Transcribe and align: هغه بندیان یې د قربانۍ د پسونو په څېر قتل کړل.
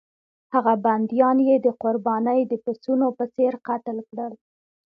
هغه 0.53 0.73
بندیان 0.85 1.37
یې 1.47 1.55
د 1.65 1.67
قربانۍ 1.81 2.41
د 2.47 2.53
پسونو 2.63 3.07
په 3.17 3.25
څېر 3.35 3.53
قتل 3.67 3.97
کړل. 4.09 4.33